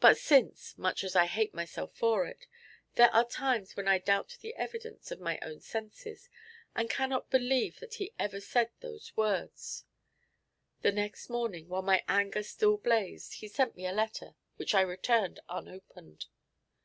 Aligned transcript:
But 0.00 0.18
since, 0.18 0.76
much 0.76 1.04
as 1.04 1.14
I 1.14 1.26
hate 1.26 1.54
myself 1.54 1.94
for 1.94 2.26
it, 2.26 2.48
there 2.96 3.14
are 3.14 3.24
times 3.24 3.76
when 3.76 3.86
I 3.86 3.98
doubt 4.00 4.36
the 4.40 4.56
evidence 4.56 5.12
of 5.12 5.20
my 5.20 5.38
own 5.40 5.60
senses, 5.60 6.28
and 6.74 6.90
cannot 6.90 7.30
believe 7.30 7.78
that 7.78 7.94
he 7.94 8.12
ever 8.18 8.40
said 8.40 8.70
those 8.80 9.16
words. 9.16 9.84
The 10.80 10.90
next 10.90 11.30
morning, 11.30 11.68
while 11.68 11.82
my 11.82 12.02
anger 12.08 12.42
still 12.42 12.76
blazed, 12.76 13.34
he 13.34 13.46
sent 13.46 13.76
me 13.76 13.86
a 13.86 13.92
letter, 13.92 14.34
which 14.56 14.74
I 14.74 14.80
returned 14.80 15.38
unopened. 15.48 16.26